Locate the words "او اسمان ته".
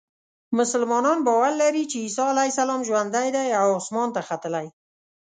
3.61-4.21